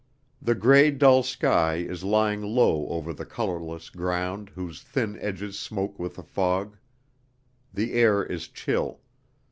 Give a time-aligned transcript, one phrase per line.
[0.41, 5.99] The gray dull sky is lying low over the colorless ground whose thin edges smoke
[5.99, 6.75] with the fog.
[7.71, 9.01] The air is chill.